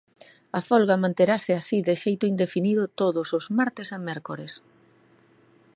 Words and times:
A 0.59 0.61
folga 0.69 1.01
manterase 1.03 1.51
así 1.55 1.77
de 1.87 1.95
xeito 2.03 2.23
indefinido 2.33 2.83
todos 3.01 3.27
os 3.37 3.45
martes 3.57 3.87
e 3.97 3.99
mércores. 4.07 4.53